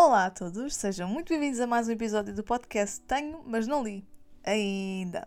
[0.00, 3.82] Olá a todos, sejam muito bem-vindos a mais um episódio do podcast Tenho, mas não
[3.82, 4.06] li.
[4.44, 5.26] Ainda.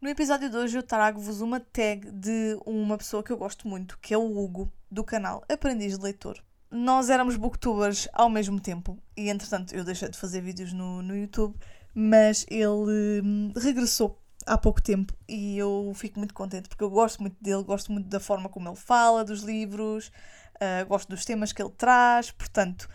[0.00, 3.98] No episódio de hoje eu trago-vos uma tag de uma pessoa que eu gosto muito,
[4.00, 6.42] que é o Hugo, do canal Aprendiz de Leitor.
[6.70, 11.16] Nós éramos booktubers ao mesmo tempo e entretanto eu deixei de fazer vídeos no, no
[11.16, 11.56] YouTube,
[11.94, 17.20] mas ele hum, regressou há pouco tempo e eu fico muito contente porque eu gosto
[17.20, 20.10] muito dele, gosto muito da forma como ele fala, dos livros,
[20.56, 22.30] uh, gosto dos temas que ele traz.
[22.30, 22.88] Portanto,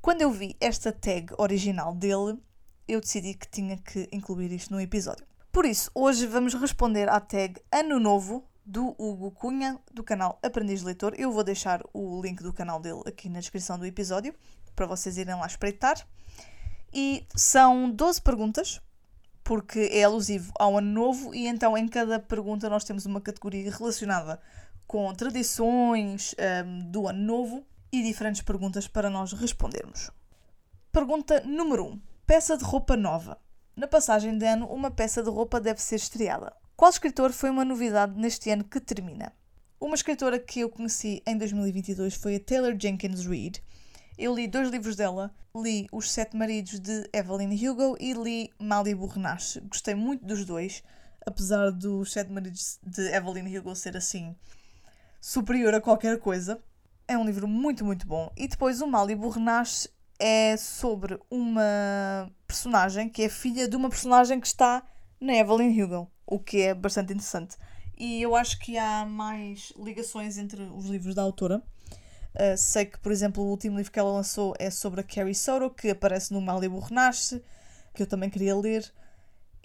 [0.00, 2.38] quando eu vi esta tag original dele,
[2.86, 5.26] eu decidi que tinha que incluir isto no episódio.
[5.50, 10.82] Por isso, hoje vamos responder à tag Ano Novo do Hugo Cunha, do canal Aprendiz
[10.82, 11.14] Leitor.
[11.16, 14.34] Eu vou deixar o link do canal dele aqui na descrição do episódio
[14.76, 16.06] para vocês irem lá espreitar.
[16.92, 18.80] E são 12 perguntas,
[19.48, 23.72] porque é alusivo ao Ano Novo, e então em cada pergunta nós temos uma categoria
[23.72, 24.38] relacionada
[24.86, 26.34] com tradições
[26.66, 30.10] um, do Ano Novo e diferentes perguntas para nós respondermos.
[30.92, 31.88] Pergunta número 1.
[31.88, 32.00] Um.
[32.26, 33.38] Peça de roupa nova.
[33.74, 36.54] Na passagem de ano, uma peça de roupa deve ser estreada.
[36.76, 39.32] Qual escritor foi uma novidade neste ano que termina?
[39.80, 43.62] Uma escritora que eu conheci em 2022 foi a Taylor Jenkins Reid.
[44.18, 49.06] Eu li dois livros dela, li Os Sete Maridos de Evelyn Hugo e li Malibu
[49.06, 49.60] Renache.
[49.60, 50.82] Gostei muito dos dois,
[51.24, 54.34] apesar dos Sete Maridos de Evelyn Hugo ser assim
[55.20, 56.60] superior a qualquer coisa.
[57.06, 58.28] É um livro muito, muito bom.
[58.36, 64.40] E depois o Malibu Renache é sobre uma personagem que é filha de uma personagem
[64.40, 64.82] que está
[65.20, 67.56] na Evelyn Hugo o que é bastante interessante.
[67.96, 71.62] E eu acho que há mais ligações entre os livros da autora.
[72.38, 75.34] Uh, sei que, por exemplo, o último livro que ela lançou é sobre a Carrie
[75.34, 77.42] Soto, que aparece no Malibu Renasce,
[77.92, 78.88] que eu também queria ler.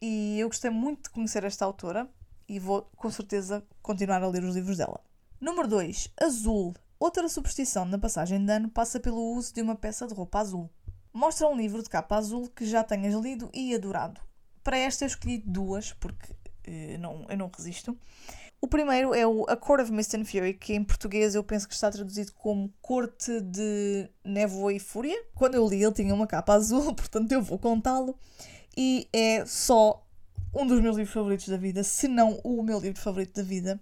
[0.01, 2.09] E eu gostei muito de conhecer esta autora
[2.49, 4.99] e vou, com certeza, continuar a ler os livros dela.
[5.39, 6.13] Número 2.
[6.19, 6.73] Azul.
[6.99, 10.69] Outra superstição na passagem de ano passa pelo uso de uma peça de roupa azul.
[11.13, 14.19] Mostra um livro de capa azul que já tenhas lido e adorado.
[14.63, 17.95] Para esta eu escolhi duas, porque eu não, eu não resisto.
[18.63, 21.67] O primeiro é o A Court of Mist and Fury, que em português eu penso
[21.67, 25.21] que está traduzido como Corte de Névoa e Fúria.
[25.35, 28.17] Quando eu li, ele tinha uma capa azul, portanto eu vou contá-lo.
[28.77, 30.07] E é só
[30.55, 33.77] um dos meus livros favoritos da vida, se não o meu livro favorito da vida.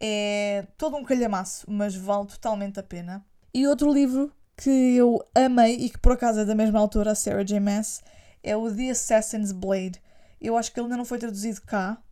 [0.00, 3.22] É todo um calhamaço, mas vale totalmente a pena.
[3.52, 7.44] E outro livro que eu amei e que por acaso é da mesma autora, Sarah
[7.44, 7.60] J.
[7.60, 8.02] Maas,
[8.42, 10.00] é o The Assassin's Blade
[10.40, 12.02] eu acho que ele ainda não foi traduzido cá.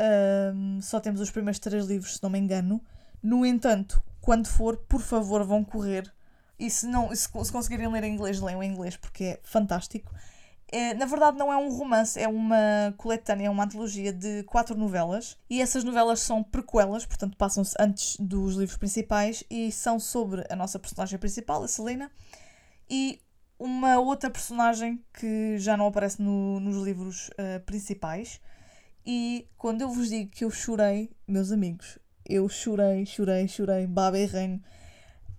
[0.00, 2.82] Um, só temos os primeiros três livros, se não me engano.
[3.22, 6.12] No entanto, quando for, por favor, vão correr.
[6.58, 10.12] E se, não, se, se conseguirem ler em inglês, leiam em inglês, porque é fantástico.
[10.68, 14.74] É, na verdade, não é um romance, é uma coletânea, é uma antologia de quatro
[14.74, 15.36] novelas.
[15.50, 20.56] E essas novelas são prequelas, portanto, passam-se antes dos livros principais e são sobre a
[20.56, 22.10] nossa personagem principal, a Selena,
[22.88, 23.20] e
[23.58, 28.40] uma outra personagem que já não aparece no, nos livros uh, principais.
[29.04, 34.18] E quando eu vos digo que eu chorei, meus amigos, eu chorei, chorei, chorei, baba
[34.18, 34.62] e reino.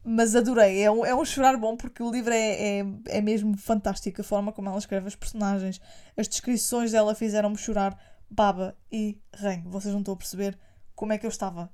[0.03, 3.57] Mas adorei, é um, é um chorar bom porque o livro é, é, é mesmo
[3.57, 4.19] fantástico.
[4.19, 5.79] A forma como ela escreve as personagens,
[6.17, 7.97] as descrições dela fizeram-me chorar,
[8.29, 9.69] baba e reino.
[9.69, 10.59] Vocês não estão a perceber
[10.93, 11.71] como é que eu estava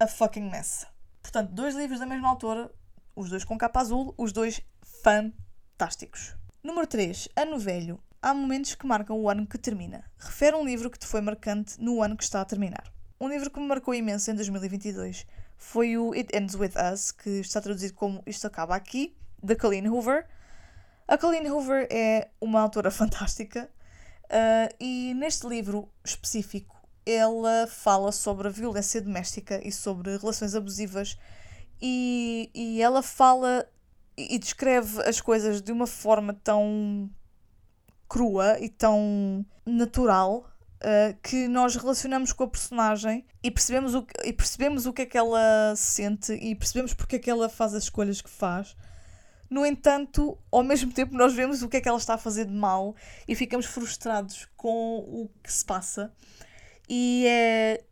[0.00, 0.84] a fucking mess.
[1.22, 2.72] Portanto, dois livros da mesma autora,
[3.14, 4.60] os dois com capa azul, os dois
[5.02, 6.34] fantásticos.
[6.62, 7.28] Número 3.
[7.36, 8.02] Ano Velho.
[8.22, 10.04] Há momentos que marcam o ano que termina.
[10.18, 12.92] Refere um livro que te foi marcante no ano que está a terminar.
[13.18, 15.26] Um livro que me marcou imenso em 2022
[15.56, 19.88] foi o It Ends With Us, que está traduzido como Isto Acaba Aqui, da Colleen
[19.88, 20.26] Hoover.
[21.08, 23.70] A Colleen Hoover é uma autora fantástica
[24.24, 31.18] uh, e neste livro específico ela fala sobre a violência doméstica e sobre relações abusivas
[31.80, 33.66] e, e ela fala
[34.14, 37.10] e descreve as coisas de uma forma tão
[38.10, 44.32] crua e tão natural uh, que nós relacionamos com a personagem e percebemos, o, e
[44.32, 47.84] percebemos o que é que ela sente e percebemos porque é que ela faz as
[47.84, 48.76] escolhas que faz.
[49.48, 52.44] No entanto, ao mesmo tempo, nós vemos o que é que ela está a fazer
[52.44, 52.94] de mal
[53.26, 56.12] e ficamos frustrados com o que se passa.
[56.88, 57.84] E é,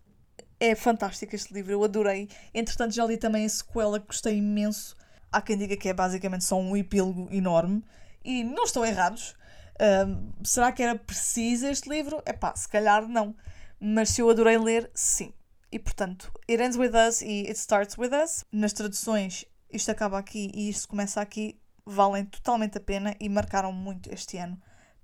[0.58, 2.28] é fantástico este livro, eu adorei.
[2.52, 4.98] Entretanto, já li também a sequela que gostei imenso,
[5.30, 7.84] Há quem diga que é basicamente só um epílogo enorme
[8.24, 9.36] e não estão errados.
[9.80, 12.22] Um, será que era preciso este livro?
[12.24, 13.34] É pá, se calhar não.
[13.80, 15.32] Mas se eu adorei ler, sim.
[15.70, 20.18] E portanto, It Ends With Us e It Starts With Us, nas traduções, isto acaba
[20.18, 24.60] aqui e isto começa aqui, valem totalmente a pena e marcaram muito este ano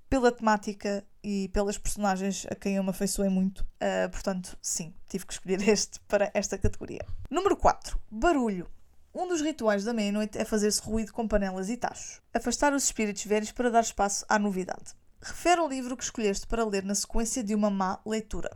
[0.08, 3.60] pela temática e pelas personagens a quem eu me afeiçoei muito.
[3.60, 7.04] Uh, portanto, sim, tive que escolher este para esta categoria.
[7.30, 7.98] Número 4.
[8.10, 8.70] Barulho.
[9.14, 13.24] Um dos rituais da meia-noite é fazer-se ruído com panelas e tachos, afastar os espíritos
[13.24, 14.92] velhos para dar espaço à novidade.
[15.22, 18.50] Refere o livro que escolheste para ler na sequência de uma má leitura.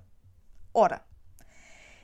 [0.74, 1.00] Ora,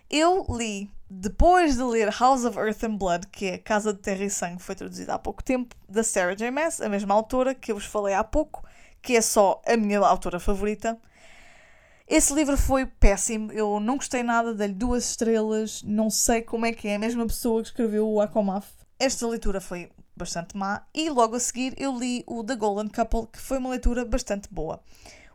[0.08, 4.22] eu li, depois de ler House of Earth and Blood, que é Casa de Terra
[4.22, 6.52] e Sangue, foi traduzida há pouco tempo, da Sarah J.
[6.52, 8.64] Maas, a mesma autora que eu vos falei há pouco,
[9.02, 10.96] que é só a minha autora favorita.
[12.06, 16.72] Esse livro foi péssimo, eu não gostei nada, dei-lhe duas estrelas, não sei como é
[16.72, 18.68] que é a mesma pessoa que escreveu o Akomaf.
[18.98, 23.26] Esta leitura foi bastante má e logo a seguir eu li o The Golden Couple,
[23.32, 24.82] que foi uma leitura bastante boa.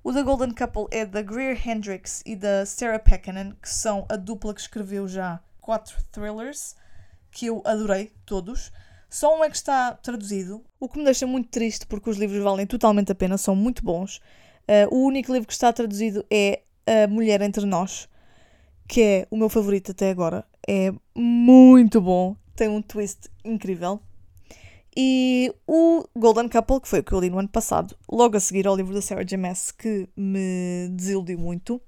[0.04, 4.16] O The Golden Couple é da Greer Hendricks e da Sarah Pekkanen, que são a
[4.16, 6.76] dupla que escreveu já quatro thrillers,
[7.32, 8.72] que eu adorei todos.
[9.10, 12.44] Só um é que está traduzido, o que me deixa muito triste porque os livros
[12.44, 14.22] valem totalmente a pena, são muito bons.
[14.70, 18.08] Uh, o único livro que está traduzido é A Mulher Entre Nós,
[18.88, 20.46] que é o meu favorito até agora.
[20.68, 24.00] É muito bom, tem um twist incrível.
[24.96, 28.40] E o Golden Couple, que foi o que eu li no ano passado, logo a
[28.40, 29.38] seguir ao livro da Sarah J.
[29.38, 31.82] Maas, que me desiludiu muito,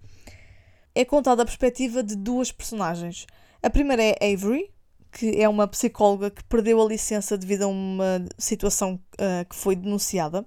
[0.96, 3.28] é contado a perspectiva de duas personagens.
[3.62, 4.72] A primeira é Avery,
[5.12, 9.76] que é uma psicóloga que perdeu a licença devido a uma situação uh, que foi
[9.76, 10.44] denunciada.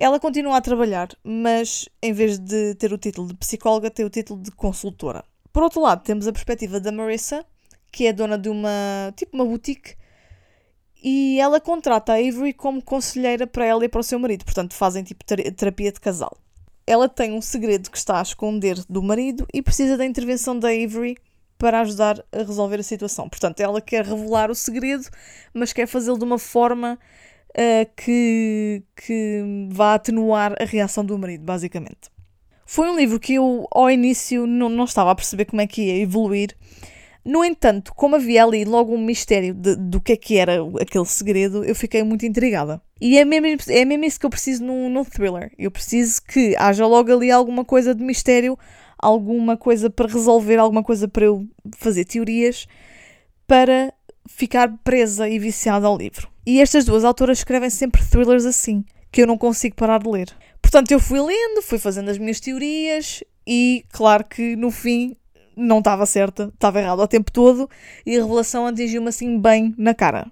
[0.00, 4.08] Ela continua a trabalhar, mas em vez de ter o título de psicóloga, tem o
[4.08, 5.22] título de consultora.
[5.52, 7.44] Por outro lado, temos a perspectiva da Marissa,
[7.92, 9.96] que é dona de uma tipo uma boutique
[11.02, 14.74] e ela contrata a Avery como conselheira para ela e para o seu marido, portanto
[14.74, 16.34] fazem tipo terapia de casal.
[16.86, 20.68] Ela tem um segredo que está a esconder do marido e precisa da intervenção da
[20.68, 21.18] Avery
[21.58, 23.28] para ajudar a resolver a situação.
[23.28, 25.06] Portanto, ela quer revelar o segredo,
[25.52, 26.98] mas quer fazê-lo de uma forma
[27.50, 32.10] uh, que, que vá atenuar a reação do marido, basicamente.
[32.66, 35.82] Foi um livro que eu, ao início, não, não estava a perceber como é que
[35.82, 36.56] ia evoluir
[37.24, 41.04] no entanto, como havia ali logo um mistério de, do que é que era aquele
[41.04, 42.80] segredo, eu fiquei muito intrigada.
[42.98, 45.52] E é mesmo, é mesmo isso que eu preciso num, num thriller.
[45.58, 48.58] Eu preciso que haja logo ali alguma coisa de mistério,
[48.98, 52.66] alguma coisa para resolver, alguma coisa para eu fazer teorias,
[53.46, 53.92] para
[54.26, 56.29] ficar presa e viciada ao livro.
[56.46, 60.28] E estas duas autoras escrevem sempre thrillers assim, que eu não consigo parar de ler.
[60.62, 65.16] Portanto, eu fui lendo, fui fazendo as minhas teorias e, claro que no fim,
[65.56, 67.68] não estava certa, estava errado o tempo todo
[68.06, 70.30] e a revelação atingiu-me assim bem na cara.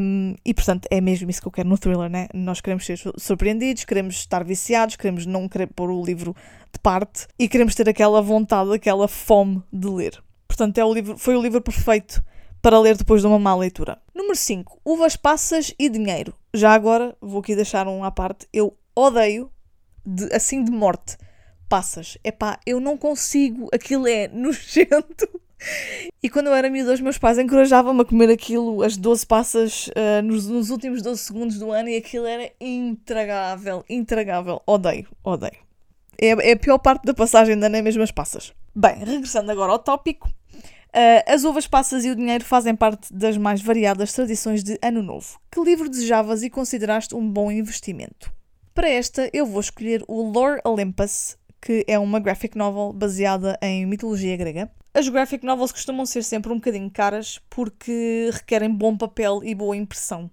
[0.00, 2.28] Um, e portanto é mesmo isso que eu quero no thriller, né?
[2.32, 6.36] Nós queremos ser surpreendidos, queremos estar viciados, queremos não querer pôr o livro
[6.72, 10.22] de parte e queremos ter aquela vontade, aquela fome de ler.
[10.46, 12.22] Portanto, é o livro, foi o livro perfeito
[12.66, 13.96] para ler depois de uma má leitura.
[14.12, 14.80] Número 5.
[14.84, 16.34] Uvas passas e dinheiro.
[16.52, 18.48] Já agora, vou aqui deixar um à parte.
[18.52, 19.52] Eu odeio,
[20.04, 21.16] de, assim de morte,
[21.68, 22.18] passas.
[22.24, 25.28] Epá, eu não consigo, aquilo é nojento.
[26.20, 29.86] E quando eu era miúda, os meus pais encorajavam-me a comer aquilo, as 12 passas,
[29.86, 34.60] uh, nos, nos, últimos 12 segundos do ano, e aquilo era intragável, intragável.
[34.66, 35.64] Odeio, odeio.
[36.20, 38.52] É, é a pior parte da passagem ano, é mesmo as passas.
[38.74, 40.28] Bem, regressando agora ao tópico.
[40.88, 45.02] Uh, as uvas passas e o dinheiro fazem parte das mais variadas tradições de Ano
[45.02, 45.38] Novo.
[45.50, 48.32] Que livro desejavas e consideraste um bom investimento?
[48.74, 53.86] Para esta, eu vou escolher o Lore Olympus, que é uma graphic novel baseada em
[53.86, 54.70] mitologia grega.
[54.94, 59.76] As graphic novels costumam ser sempre um bocadinho caras porque requerem bom papel e boa
[59.76, 60.30] impressão.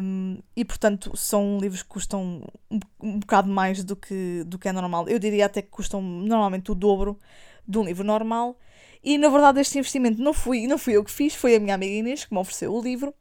[0.00, 4.68] Um, e portanto são livros que custam um, um bocado mais do que, do que
[4.68, 5.08] é normal.
[5.08, 7.18] Eu diria até que custam normalmente o dobro
[7.66, 8.56] de um livro normal.
[9.02, 11.74] E na verdade este investimento não fui, não fui eu que fiz, foi a minha
[11.74, 13.14] amiga Inês que me ofereceu o livro,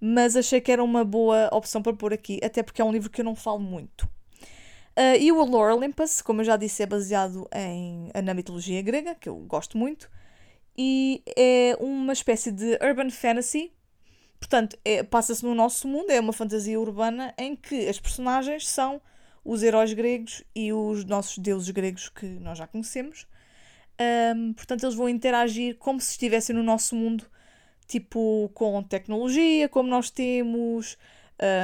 [0.00, 3.10] mas achei que era uma boa opção para pôr aqui, até porque é um livro
[3.10, 4.08] que eu não falo muito.
[4.96, 9.14] Uh, e o Lore Olympus, como eu já disse, é baseado em, na mitologia grega,
[9.14, 10.10] que eu gosto muito,
[10.76, 13.72] e é uma espécie de urban fantasy.
[14.38, 19.00] Portanto, é, passa-se no nosso mundo, é uma fantasia urbana em que as personagens são
[19.44, 23.26] os heróis gregos e os nossos deuses gregos que nós já conhecemos.
[23.98, 27.24] Um, portanto, eles vão interagir como se estivessem no nosso mundo,
[27.86, 30.98] tipo com tecnologia, como nós temos,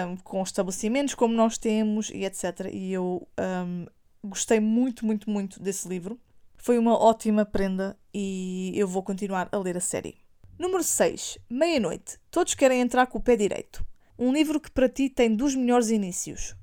[0.09, 2.69] um, com estabelecimentos como nós temos e etc.
[2.73, 3.87] E eu um,
[4.25, 6.19] gostei muito, muito, muito desse livro.
[6.57, 10.17] Foi uma ótima prenda e eu vou continuar a ler a série.
[10.59, 11.39] Número 6.
[11.51, 12.19] Meia-noite.
[12.31, 13.85] Todos querem entrar com o pé direito.
[14.19, 16.55] Um livro que para ti tem dos melhores inícios.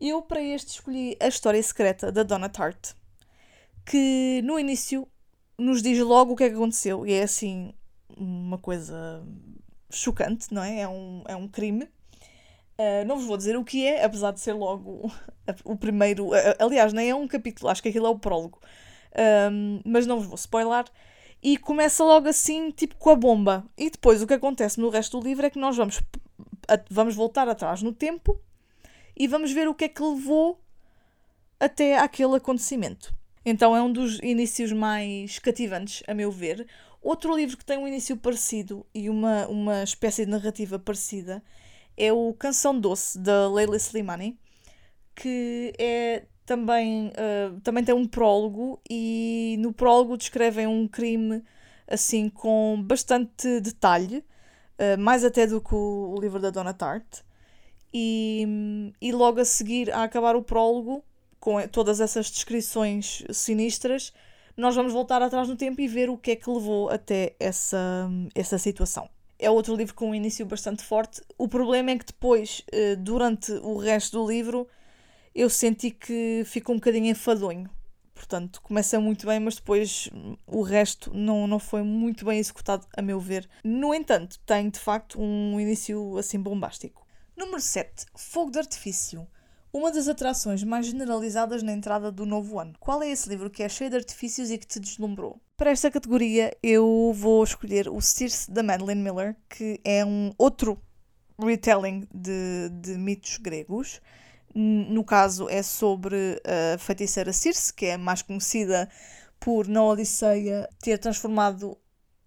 [0.00, 2.94] Eu, para este, escolhi A História Secreta da Donna Tartt,
[3.86, 5.08] que no início
[5.58, 7.06] nos diz logo o que é que aconteceu.
[7.06, 7.72] E é assim
[8.16, 9.24] uma coisa
[9.90, 10.80] chocante, não é?
[10.80, 11.84] É um, é um crime.
[12.78, 15.10] Uh, não vos vou dizer o que é, apesar de ser logo
[15.64, 16.30] o primeiro.
[16.58, 18.60] Aliás, nem é um capítulo, acho que aquilo é o prólogo.
[19.50, 20.84] Um, mas não vos vou spoiler.
[21.42, 23.64] e começa logo assim, tipo com a bomba.
[23.78, 26.02] E depois o que acontece no resto do livro é que nós vamos,
[26.90, 28.38] vamos voltar atrás no tempo
[29.16, 30.60] e vamos ver o que é que levou
[31.58, 33.14] até aquele acontecimento.
[33.48, 36.66] Então é um dos inícios mais cativantes, a meu ver.
[37.00, 41.40] Outro livro que tem um início parecido e uma, uma espécie de narrativa parecida
[41.96, 44.36] é o Canção Doce, da Leila Slimani,
[45.14, 51.40] que é também, uh, também tem um prólogo e no prólogo descrevem um crime
[51.86, 54.24] assim com bastante detalhe,
[54.78, 57.20] uh, mais até do que o, livro da Donna Tart.
[57.94, 61.04] E, e logo a seguir, a acabar o prólogo,
[61.46, 64.12] com todas essas descrições sinistras,
[64.56, 68.10] nós vamos voltar atrás no tempo e ver o que é que levou até essa,
[68.34, 69.08] essa situação.
[69.38, 71.22] É outro livro com um início bastante forte.
[71.38, 74.66] O problema é que depois, uh, durante o resto do livro,
[75.32, 77.70] eu senti que ficou um bocadinho enfadonho.
[78.12, 80.10] Portanto, começa muito bem, mas depois
[80.48, 83.48] o resto não, não foi muito bem executado, a meu ver.
[83.62, 87.06] No entanto, tem de facto um início assim bombástico.
[87.36, 88.06] Número 7.
[88.16, 89.28] Fogo de Artifício.
[89.76, 92.72] Uma das atrações mais generalizadas na entrada do novo ano.
[92.80, 95.38] Qual é esse livro que é cheio de artifícios e que te deslumbrou?
[95.54, 100.80] Para esta categoria, eu vou escolher o Circe da Madeleine Miller, que é um outro
[101.38, 104.00] retelling de, de mitos gregos
[104.54, 106.40] no caso, é sobre
[106.74, 108.88] a feiticeira Circe, que é mais conhecida
[109.38, 111.76] por, na Odisseia, ter transformado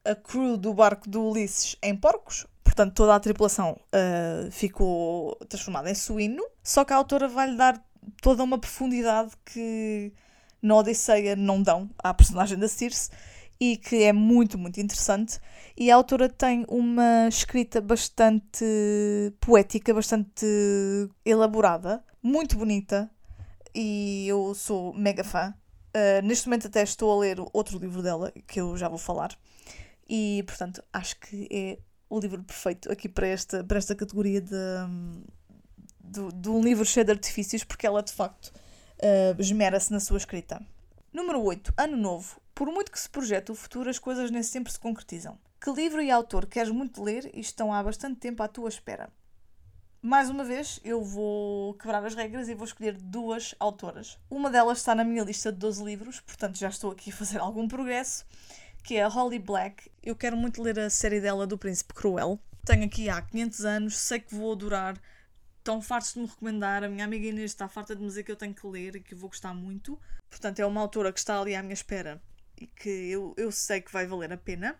[0.05, 2.45] a crew do barco do Ulisses em porcos.
[2.63, 6.43] Portanto, toda a tripulação uh, ficou transformada em suíno.
[6.63, 7.83] Só que a autora vai-lhe dar
[8.21, 10.13] toda uma profundidade que
[10.61, 13.09] na Odisseia não dão à personagem da Circe
[13.59, 15.39] e que é muito, muito interessante.
[15.75, 18.65] E a autora tem uma escrita bastante
[19.39, 20.45] poética, bastante
[21.25, 23.09] elaborada muito bonita
[23.73, 25.53] e eu sou mega fã.
[25.89, 29.37] Uh, neste momento até estou a ler outro livro dela, que eu já vou falar.
[30.07, 34.55] E, portanto, acho que é o livro perfeito aqui para esta, para esta categoria de,
[36.09, 40.17] de, de um livro cheio de artifícios, porque ela, de facto, uh, esmera-se na sua
[40.17, 40.61] escrita.
[41.13, 41.73] Número 8.
[41.77, 42.39] Ano Novo.
[42.53, 45.37] Por muito que se projete o futuro, as coisas nem sempre se concretizam.
[45.61, 49.09] Que livro e autor queres muito ler e estão há bastante tempo à tua espera?
[50.01, 54.17] mais uma vez, eu vou quebrar as regras e vou escolher duas autoras.
[54.29, 57.39] Uma delas está na minha lista de 12 livros, portanto já estou aqui a fazer
[57.39, 58.25] algum progresso,
[58.83, 59.91] que é a Holly Black.
[60.01, 62.39] Eu quero muito ler a série dela do Príncipe Cruel.
[62.65, 64.95] Tenho aqui há 500 anos, sei que vou adorar.
[65.59, 66.83] Estão fartos de me recomendar.
[66.83, 68.99] A minha amiga Inês está farta de me dizer que eu tenho que ler e
[68.99, 69.99] que vou gostar muito.
[70.29, 72.21] Portanto, é uma autora que está ali à minha espera
[72.59, 74.75] e que eu, eu sei que vai valer a pena.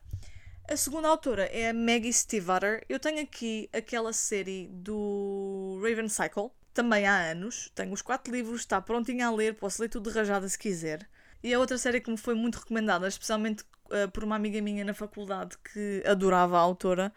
[0.69, 2.83] A segunda autora é a Maggie Stiefvater.
[2.88, 7.71] Eu tenho aqui aquela série do Raven Cycle, também há anos.
[7.74, 11.09] Tenho os quatro livros, está prontinha a ler, posso ler tudo de rajada se quiser.
[11.41, 14.83] E a outra série que me foi muito recomendada, especialmente uh, por uma amiga minha
[14.83, 17.12] na faculdade que adorava a autora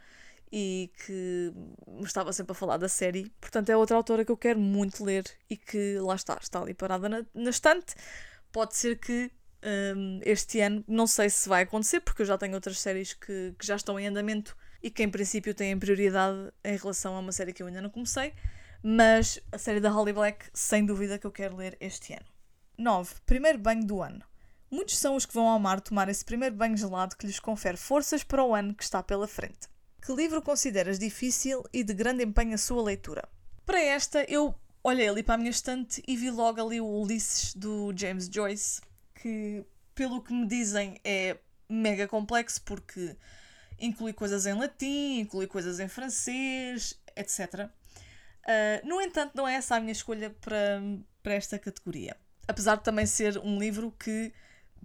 [0.52, 1.52] e que
[1.88, 3.30] me estava sempre a falar da série.
[3.40, 6.74] Portanto, é outra autora que eu quero muito ler e que lá está, está ali
[6.74, 7.94] parada na, na estante.
[8.52, 9.30] Pode ser que
[9.96, 10.84] um, este ano.
[10.86, 13.98] Não sei se vai acontecer, porque eu já tenho outras séries que, que já estão
[13.98, 17.66] em andamento e que em princípio têm prioridade em relação a uma série que eu
[17.66, 18.34] ainda não comecei.
[18.82, 22.26] Mas a série da Holly Black, sem dúvida que eu quero ler este ano.
[22.76, 23.14] 9.
[23.24, 24.24] Primeiro banho do ano.
[24.70, 27.76] Muitos são os que vão ao mar tomar esse primeiro banho gelado que lhes confere
[27.76, 29.71] forças para o ano que está pela frente.
[30.04, 33.22] Que livro consideras difícil e de grande empenho a sua leitura?
[33.64, 37.54] Para esta, eu olhei ali para a minha estante e vi logo ali o Ulisses
[37.54, 38.82] do James Joyce,
[39.14, 43.16] que, pelo que me dizem, é mega complexo porque
[43.78, 47.38] inclui coisas em latim, inclui coisas em francês, etc.
[47.54, 47.70] Uh,
[48.44, 50.82] ah, no entanto, não é essa a minha escolha para,
[51.22, 52.16] para esta categoria.
[52.48, 54.32] Apesar de também ser um livro que,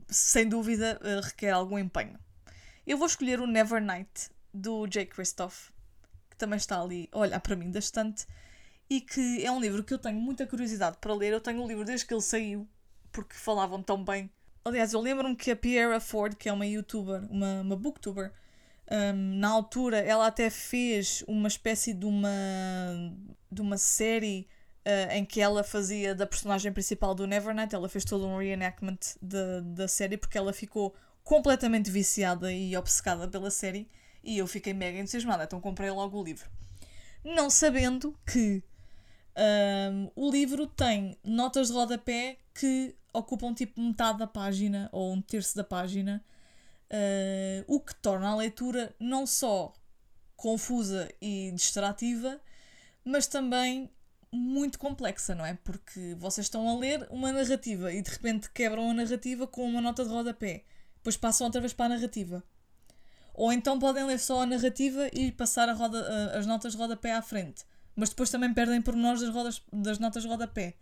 [0.08, 2.20] sem dúvida, uh, requer algum empenho.
[2.86, 5.70] Eu vou escolher o Nevernight, do Jake Christoph,
[6.30, 8.26] que também está ali a olhar para mim da estante,
[8.90, 11.34] e que é um livro que eu tenho muita curiosidade para ler.
[11.34, 12.68] Eu tenho o livro desde que ele saiu
[13.12, 14.30] porque falavam tão bem.
[14.64, 18.32] Aliás, eu lembro-me que a Pierre Ford, que é uma youtuber, uma, uma booktuber,
[18.90, 22.30] um, na altura ela até fez uma espécie de uma,
[23.52, 24.48] de uma série
[24.86, 29.00] uh, em que ela fazia da personagem principal do Nevernight, ela fez todo um reenactment
[29.22, 33.90] da série porque ela ficou completamente viciada e obcecada pela série
[34.28, 36.50] e eu fiquei mega entusiasmada, então comprei logo o livro.
[37.24, 38.62] Não sabendo que
[39.38, 45.22] um, o livro tem notas de rodapé que ocupam tipo metade da página ou um
[45.22, 46.24] terço da página,
[46.92, 49.74] uh, o que torna a leitura não só
[50.36, 52.40] confusa e distrativa,
[53.06, 53.90] mas também
[54.30, 55.54] muito complexa, não é?
[55.64, 59.80] Porque vocês estão a ler uma narrativa e de repente quebram a narrativa com uma
[59.80, 60.66] nota de rodapé.
[60.98, 62.44] depois passam outra vez para a narrativa.
[63.38, 67.22] Ou então podem ler só a narrativa e passar roda, as notas de rodapé à
[67.22, 67.64] frente.
[67.96, 70.74] Mas depois também perdem pormenores das, rodas, das notas de rodapé.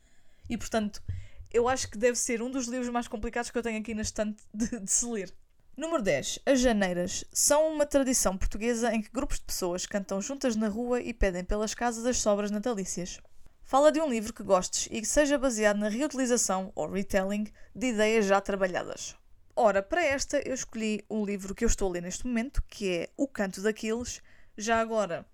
[0.50, 1.04] E portanto,
[1.52, 4.04] eu acho que deve ser um dos livros mais complicados que eu tenho aqui na
[4.04, 5.34] estante de, de se ler.
[5.76, 6.40] Número 10.
[6.46, 11.02] As Janeiras são uma tradição portuguesa em que grupos de pessoas cantam juntas na rua
[11.02, 13.20] e pedem pelas casas as sobras natalícias.
[13.66, 17.88] Fala de um livro que gostes e que seja baseado na reutilização ou retelling de
[17.88, 19.14] ideias já trabalhadas.
[19.56, 22.90] Ora, para esta eu escolhi um livro que eu estou a ler neste momento, que
[22.90, 24.22] é O Canto daqueles.
[24.58, 25.26] Já agora,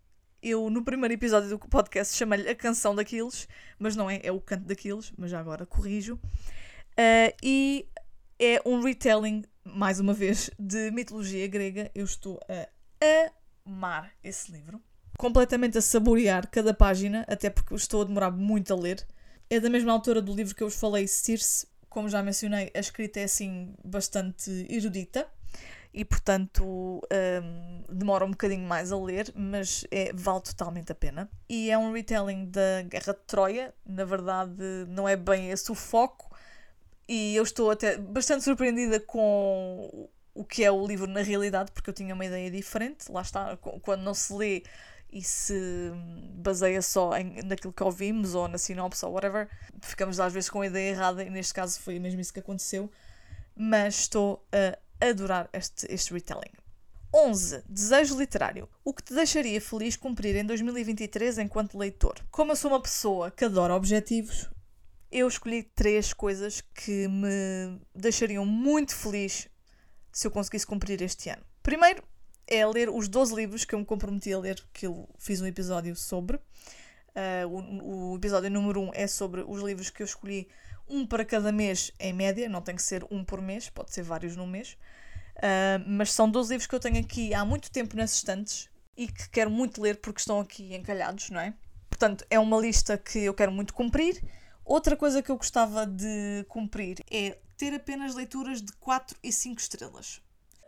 [0.43, 3.47] eu no primeiro episódio do podcast chamei-lhe A Canção daqueles,
[3.79, 6.15] mas não é, é O Canto daqueles, mas já agora corrijo.
[6.15, 7.87] Uh, e
[8.39, 11.91] é um retelling mais uma vez, de mitologia grega.
[11.93, 13.31] Eu estou a
[13.65, 14.81] amar esse livro.
[15.17, 19.05] Completamente a saborear cada página, até porque estou a demorar muito a ler.
[19.49, 21.67] É da mesma autora do livro que eu vos falei, Circe.
[21.91, 25.27] Como já mencionei, a escrita é assim bastante erudita
[25.93, 31.29] e portanto um, demora um bocadinho mais a ler, mas é, vale totalmente a pena.
[31.49, 34.53] E é um retelling da Guerra de Troia, na verdade
[34.87, 36.33] não é bem esse o foco,
[37.09, 41.89] e eu estou até bastante surpreendida com o que é o livro na realidade, porque
[41.89, 43.11] eu tinha uma ideia diferente.
[43.11, 44.63] Lá está, quando não se lê
[45.11, 45.53] e se
[46.35, 49.49] baseia só em, naquilo que ouvimos ou na sinopse ou whatever,
[49.81, 52.89] ficamos às vezes com a ideia errada e neste caso foi mesmo isso que aconteceu.
[53.55, 56.51] Mas estou a adorar este, este retelling.
[57.13, 57.63] 11.
[57.67, 58.69] Desejo literário.
[58.85, 62.15] O que te deixaria feliz cumprir em 2023 enquanto leitor?
[62.31, 64.49] Como eu sou uma pessoa que adora objetivos,
[65.11, 69.49] eu escolhi três coisas que me deixariam muito feliz
[70.11, 71.43] se eu conseguisse cumprir este ano.
[71.61, 72.01] Primeiro
[72.47, 75.45] é ler os 12 livros que eu me comprometi a ler, que eu fiz um
[75.45, 76.37] episódio sobre.
[76.37, 80.47] Uh, o, o, episódio número 1 um é sobre os livros que eu escolhi,
[80.87, 84.03] um para cada mês em média, não tem que ser um por mês, pode ser
[84.03, 84.77] vários no mês.
[85.37, 89.07] Uh, mas são 12 livros que eu tenho aqui há muito tempo nas estantes e
[89.07, 91.53] que quero muito ler porque estão aqui encalhados, não é?
[91.89, 94.21] Portanto, é uma lista que eu quero muito cumprir
[94.71, 99.59] Outra coisa que eu gostava de cumprir é ter apenas leituras de 4 e 5
[99.59, 100.21] estrelas.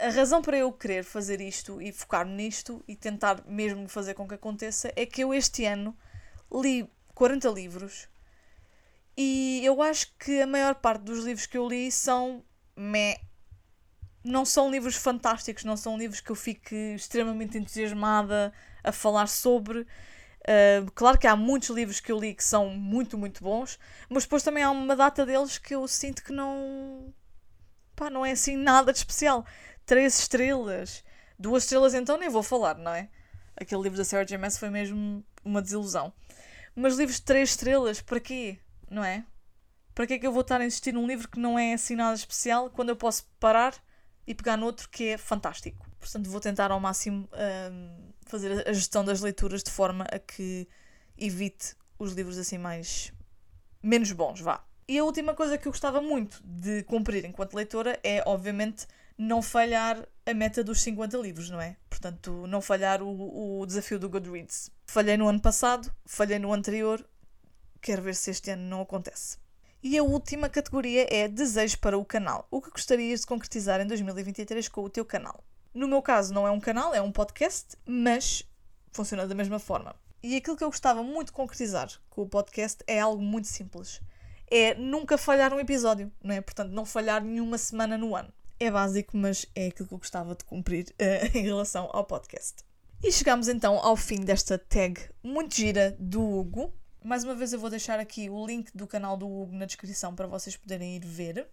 [0.03, 4.27] A razão para eu querer fazer isto e focar-me nisto e tentar mesmo fazer com
[4.27, 5.95] que aconteça é que eu este ano
[6.51, 8.09] li 40 livros
[9.15, 12.43] e eu acho que a maior parte dos livros que eu li são
[12.75, 13.17] meh.
[14.25, 18.51] Não são livros fantásticos, não são livros que eu fique extremamente entusiasmada
[18.83, 19.79] a falar sobre.
[19.79, 24.23] Uh, claro que há muitos livros que eu li que são muito, muito bons, mas
[24.23, 27.13] depois também há uma data deles que eu sinto que não.
[27.95, 29.45] pá, não é assim nada de especial.
[29.85, 31.03] Três estrelas,
[31.37, 33.09] duas estrelas então nem vou falar, não é?
[33.55, 34.37] Aquele livro da Sarah J.
[34.37, 36.13] Maas foi mesmo uma desilusão.
[36.75, 38.57] Mas livros de três estrelas, para quê?
[38.89, 39.25] Não é?
[39.93, 41.95] Para que é que eu vou estar a insistir num livro que não é assim
[41.95, 43.75] nada especial quando eu posso parar
[44.25, 45.85] e pegar noutro que é fantástico?
[45.99, 47.29] Portanto, vou tentar ao máximo
[47.71, 50.67] um, fazer a gestão das leituras de forma a que
[51.17, 53.13] evite os livros assim mais.
[53.81, 54.65] menos bons, vá.
[54.87, 59.41] E a última coisa que eu gostava muito de cumprir enquanto leitora é, obviamente, não
[59.41, 61.77] falhar a meta dos 50 livros, não é?
[61.89, 64.71] Portanto, não falhar o, o desafio do Goodreads.
[64.85, 67.05] Falhei no ano passado, falhei no anterior,
[67.81, 69.37] quero ver se este ano não acontece.
[69.81, 72.47] E a última categoria é desejos para o canal.
[72.49, 75.43] O que gostarias de concretizar em 2023 com o teu canal?
[75.73, 78.47] No meu caso, não é um canal, é um podcast, mas
[78.93, 79.93] funciona da mesma forma.
[80.21, 83.99] E aquilo que eu gostava muito de concretizar com o podcast é algo muito simples.
[84.49, 86.39] É nunca falhar um episódio, não é?
[86.39, 88.31] Portanto, não falhar nenhuma semana no ano.
[88.59, 92.63] É básico, mas é aquilo que eu gostava de cumprir uh, em relação ao podcast.
[93.03, 96.73] E chegamos então ao fim desta tag muito gira do Hugo.
[97.03, 100.15] Mais uma vez eu vou deixar aqui o link do canal do Hugo na descrição
[100.15, 101.47] para vocês poderem ir ver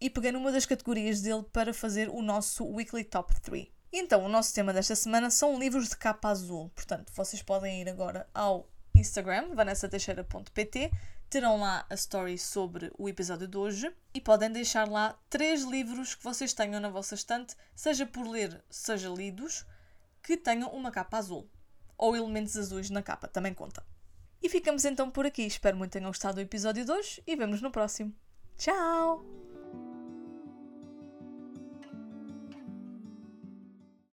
[0.00, 3.66] e peguei numa das categorias dele para fazer o nosso Weekly Top 3.
[3.92, 6.70] Então, o nosso tema desta semana são livros de capa azul.
[6.74, 10.90] Portanto, vocês podem ir agora ao Instagram, vanessateixeira.pt,
[11.30, 16.16] terão lá a story sobre o episódio de hoje e podem deixar lá três livros
[16.16, 19.64] que vocês tenham na vossa estante, seja por ler, seja lidos,
[20.22, 21.48] que tenham uma capa azul.
[21.96, 23.84] Ou elementos azuis na capa, também conta.
[24.42, 25.42] E ficamos então por aqui.
[25.42, 28.12] Espero muito que tenham gostado do episódio de hoje e vemos no próximo.
[28.56, 29.49] Tchau!